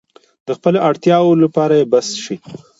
د 0.47 0.49
خپلو 0.57 0.77
اړتیاوو 0.89 1.39
لپاره 1.43 1.73
يې 1.79 1.85
بس 1.91 2.07
شي. 2.23 2.35